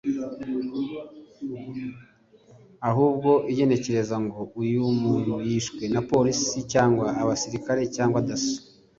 [2.89, 8.57] ahubwo igenekereza ngo uyu muntu “yishwe na polisi cyangwa abasirikare cyangwa Dasso